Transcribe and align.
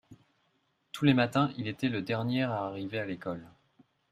tous 0.91 1.05
les 1.05 1.13
matins 1.13 1.53
il 1.59 1.67
était 1.67 1.87
le 1.87 2.01
dernier 2.01 2.41
à 2.41 2.63
arriver 2.63 2.97
à 2.97 3.05
l'école. 3.05 3.45